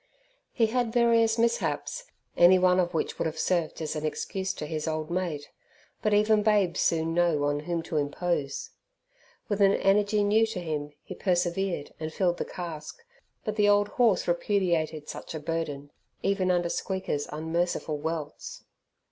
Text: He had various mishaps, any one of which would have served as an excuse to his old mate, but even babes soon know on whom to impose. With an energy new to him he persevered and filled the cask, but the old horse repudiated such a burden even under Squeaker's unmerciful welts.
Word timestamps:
He 0.51 0.65
had 0.65 0.91
various 0.91 1.37
mishaps, 1.37 2.05
any 2.35 2.57
one 2.57 2.79
of 2.79 2.91
which 2.95 3.19
would 3.19 3.27
have 3.27 3.37
served 3.37 3.83
as 3.83 3.95
an 3.95 4.03
excuse 4.03 4.51
to 4.55 4.65
his 4.65 4.87
old 4.87 5.11
mate, 5.11 5.51
but 6.01 6.11
even 6.11 6.41
babes 6.41 6.79
soon 6.79 7.13
know 7.13 7.43
on 7.43 7.59
whom 7.59 7.83
to 7.83 7.97
impose. 7.97 8.71
With 9.47 9.61
an 9.61 9.75
energy 9.75 10.23
new 10.23 10.47
to 10.47 10.59
him 10.59 10.93
he 11.03 11.13
persevered 11.13 11.93
and 11.99 12.11
filled 12.11 12.37
the 12.37 12.45
cask, 12.45 12.97
but 13.45 13.57
the 13.57 13.69
old 13.69 13.89
horse 13.89 14.27
repudiated 14.27 15.07
such 15.07 15.35
a 15.35 15.39
burden 15.39 15.91
even 16.23 16.49
under 16.49 16.69
Squeaker's 16.69 17.27
unmerciful 17.31 17.99
welts. 17.99 18.63